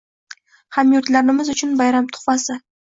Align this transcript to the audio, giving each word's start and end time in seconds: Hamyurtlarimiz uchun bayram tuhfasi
Hamyurtlarimiz 0.79 1.55
uchun 1.57 1.79
bayram 1.85 2.13
tuhfasi 2.19 2.63